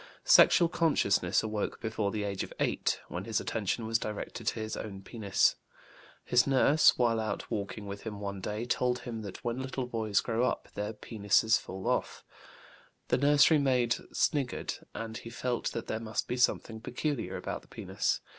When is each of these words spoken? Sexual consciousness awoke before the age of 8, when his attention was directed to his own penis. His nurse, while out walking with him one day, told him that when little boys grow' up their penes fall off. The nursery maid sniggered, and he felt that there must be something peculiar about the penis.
Sexual 0.25 0.69
consciousness 0.69 1.43
awoke 1.43 1.79
before 1.79 2.09
the 2.09 2.23
age 2.23 2.41
of 2.43 2.51
8, 2.59 2.99
when 3.07 3.25
his 3.25 3.39
attention 3.39 3.85
was 3.85 3.99
directed 3.99 4.47
to 4.47 4.59
his 4.59 4.75
own 4.75 5.03
penis. 5.03 5.57
His 6.25 6.47
nurse, 6.47 6.97
while 6.97 7.19
out 7.19 7.51
walking 7.51 7.85
with 7.85 8.01
him 8.01 8.19
one 8.19 8.41
day, 8.41 8.65
told 8.65 9.01
him 9.01 9.21
that 9.21 9.43
when 9.43 9.61
little 9.61 9.85
boys 9.85 10.19
grow' 10.19 10.43
up 10.45 10.69
their 10.73 10.93
penes 10.93 11.59
fall 11.59 11.85
off. 11.87 12.23
The 13.09 13.19
nursery 13.19 13.59
maid 13.59 13.93
sniggered, 14.11 14.73
and 14.95 15.17
he 15.17 15.29
felt 15.29 15.71
that 15.73 15.85
there 15.85 15.99
must 15.99 16.27
be 16.27 16.35
something 16.35 16.81
peculiar 16.81 17.37
about 17.37 17.61
the 17.61 17.67
penis. 17.67 18.21